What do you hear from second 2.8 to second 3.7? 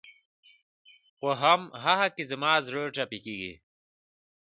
تپېږي